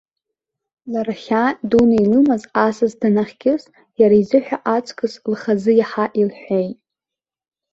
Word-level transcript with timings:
Лара 0.91 1.15
хьаа 1.23 1.49
дуны 1.69 1.95
илымаз, 2.03 2.43
асас 2.65 2.93
данахькьыс, 2.99 3.63
иара 3.99 4.15
изыҳәа 4.21 4.57
аҵкыс 4.75 5.13
лхазы 5.33 5.71
иаҳа 5.75 6.05
илҳәеит. 6.21 6.77